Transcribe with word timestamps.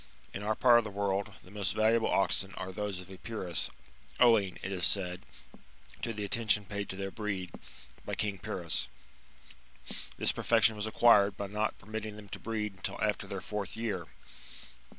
In 0.33 0.41
our 0.41 0.55
part 0.55 0.79
of 0.79 0.83
the 0.83 0.89
world 0.89 1.31
the 1.43 1.51
most 1.51 1.73
valuable 1.75 2.09
oxen 2.09 2.55
are 2.55 2.71
those 2.71 2.97
of 2.97 3.11
Epirus, 3.11 3.69
owing, 4.19 4.57
it 4.63 4.71
is 4.71 4.83
said, 4.87 5.21
to 6.01 6.11
the 6.11 6.25
attention 6.25 6.65
paid 6.65 6.89
to 6.89 6.95
their 6.95 7.11
breed 7.11 7.51
by 8.03 8.15
King 8.15 8.39
Pyrrhus.^ 8.39 8.87
This 10.17 10.31
perfection 10.31 10.75
was 10.75 10.87
acquired 10.87 11.37
by 11.37 11.45
not 11.45 11.77
permitting 11.77 12.15
them 12.15 12.29
to 12.29 12.39
breed 12.39 12.73
until 12.73 12.99
after 12.99 13.27
their 13.27 13.41
fourth 13.41 13.77
year. 13.77 14.07